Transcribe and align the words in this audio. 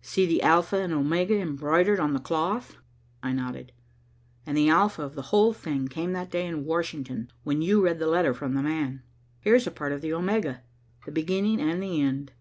"See 0.00 0.24
the 0.24 0.40
Alpha 0.40 0.76
and 0.76 0.94
Omega 0.94 1.38
embroidered 1.38 2.00
on 2.00 2.14
the 2.14 2.18
altar 2.18 2.24
cloth?" 2.24 2.76
I 3.22 3.34
nodded. 3.34 3.72
"And 4.46 4.56
the 4.56 4.70
Alpha 4.70 5.02
of 5.02 5.14
the 5.14 5.28
whole 5.28 5.52
thing 5.52 5.88
came 5.88 6.14
that 6.14 6.30
day 6.30 6.46
in 6.46 6.64
Washington 6.64 7.30
when 7.42 7.60
you 7.60 7.84
read 7.84 7.98
the 7.98 8.06
letter 8.06 8.32
from 8.32 8.54
'the 8.54 8.62
man.' 8.62 9.02
Here's 9.40 9.66
a 9.66 9.70
part 9.70 9.92
of 9.92 10.00
the 10.00 10.14
Omega. 10.14 10.62
The 11.04 11.12
beginning 11.12 11.60
and 11.60 11.82
the 11.82 12.00
end. 12.00 12.32